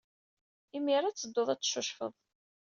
Imir-a 0.77 1.07
ad 1.09 1.15
teddud 1.17 1.49
ad 1.49 1.59
teccucfed. 1.61 2.13